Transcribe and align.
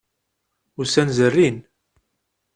Ussan 0.81 1.09
zerrin. 1.17 1.57